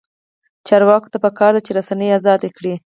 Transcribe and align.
چارواکو 0.67 1.11
ته 1.13 1.17
پکار 1.25 1.51
ده 1.55 1.61
چې، 1.65 1.71
رسنۍ 1.77 2.09
ازادې 2.17 2.49
کړي. 2.57 2.73